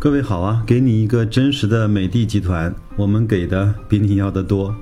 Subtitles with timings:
[0.00, 4.74] 各位好啊，给你一个真实的美的集团，我们给的比你要的多。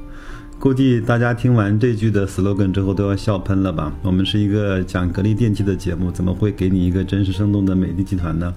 [0.61, 3.93] 估计大家听完这句的 slogan 之后都要笑喷了吧？
[4.05, 8.55] 我们是一个讲格力电器的节目，怎么会给你一个真实生动的美的集团呢？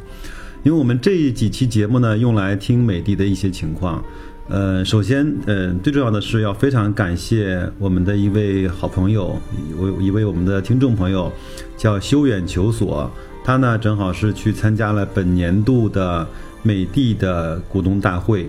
[0.62, 4.04] 因为我们这几期节目呢，用来听美的的一些情况。
[4.48, 9.36] 呃，首先，呃，最重要的是要非常感谢我们的一位好朋友，
[9.68, 11.32] 一位一位我们的听众朋友，
[11.76, 13.10] 叫修远求索，
[13.44, 16.28] 他呢正好是去参加了本年度的。
[16.64, 18.48] 美的的股东大会，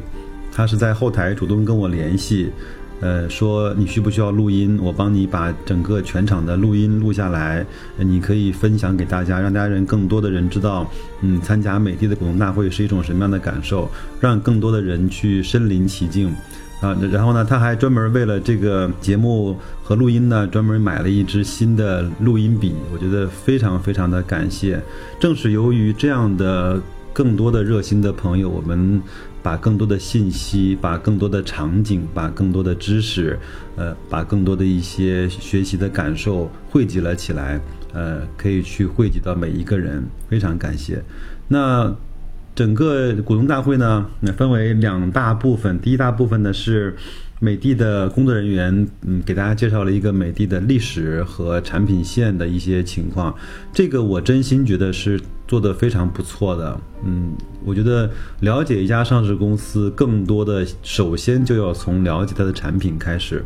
[0.52, 2.52] 他是在后台主动跟我联系，
[3.00, 7.64] 呃，说你需不需要录音，我帮你把整个全场的录音录下来，
[7.96, 10.86] 你可以分享给大家，让大家人更多的人知道，
[11.22, 16.30] 嗯，参加美的的股东大会是一种什么样的感受，让更多的人去身临其境，
[16.82, 24.78] 啊，然后呢，他还专门为了这个节目和录音呢，专门买了一支新的录音笔，我觉得非常非常的感谢，
[25.18, 26.78] 正是由于这样的。
[27.14, 28.98] 更多的热心的朋友，我们
[29.42, 33.38] 把更多的信息、把更多的场景、把更多的知识，
[33.76, 37.60] 呃，把更多的一些学习的感受汇集了起来，
[37.92, 41.04] 呃，可以去汇集到每一个人，非常感谢。
[41.48, 41.94] 那
[42.54, 46.94] 整个股东大会呢，分为两大部分，第一大部分呢是。
[47.44, 53.34] 美的的工作人员，嗯，给大家介绍了一个美的的历史和产品线的一些情况，
[53.72, 56.80] 这个我真心觉得是做的非常不错的。
[57.04, 57.32] 嗯，
[57.64, 58.08] 我觉得
[58.42, 63.44] 了解一家上市公司，更多的首先就要从了解它的产品开始。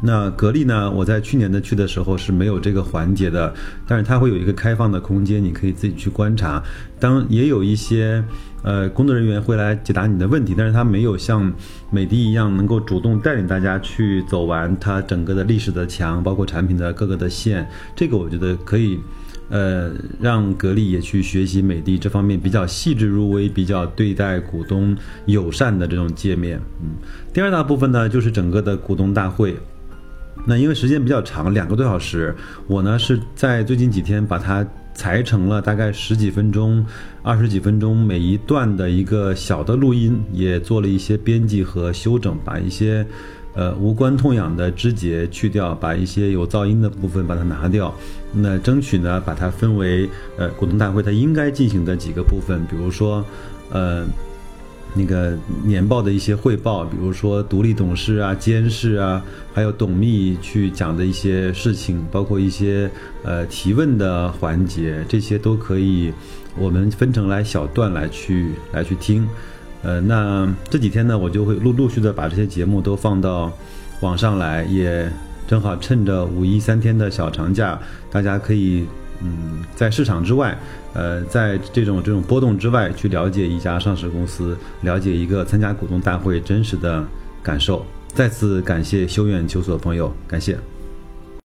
[0.00, 0.88] 那格力呢？
[0.90, 3.52] 我在去年的去的时候是没有这个环节的，
[3.84, 6.62] 但是它会有一个开放的空间，你可以自己去观察。
[7.00, 8.22] 当也有一些
[8.62, 11.52] 呃工作人员会来解答你的问题，但是他没有像
[11.90, 17.68] 美的一样能够主动带领大家去走完它整个的历史的墙，包括产品的各个的线。
[17.96, 19.00] 这个我觉得可以，
[19.48, 19.90] 呃，
[20.20, 24.96] 让格力也去学习美的这方面比较细致入微、比较对待股东
[25.26, 26.60] 友善的这种界面。
[26.82, 26.90] 嗯，
[27.32, 29.56] 第二大部分呢，就是整个的股东大会。
[30.44, 32.34] 那因为时间比较长，两个多小时，
[32.66, 36.84] 我呢是在最近几天把它裁成了大概十几分钟、
[37.22, 43.06] 二十几分钟每一段的一个小的录音，也做了一些编辑和修整，把一些
[43.54, 47.94] 呃无关痛痒的枝节去掉，把一些有噪音的部分把它拿掉。
[48.32, 53.24] 那争取呢把它分为呃股东大会它应该进行的几个部分，比如说
[53.70, 54.06] 呃。
[54.94, 59.22] 那个年报的一些汇报，比如说独立董事啊、监事啊，
[59.54, 62.90] 还有董秘去讲的一些事情，包括一些
[63.22, 66.12] 呃提问的环节，这些都可以
[66.58, 69.28] 我们分成来小段来去来去听。
[69.82, 73.52] 呃，那这几天呢，我就会陆陆续的把这些节目都放到
[74.00, 75.08] 网上来，也
[75.46, 77.78] 正好趁着五一三天的小长假，
[78.10, 78.84] 大家可以。
[79.22, 80.56] 嗯，在市场之外，
[80.94, 87.04] 呃，在这种这种波动之外，去了解一家上市公司，了解一个参加股东大会真实的
[87.42, 87.84] 感受。
[88.08, 90.58] 再次感谢修远求索的朋友，感谢。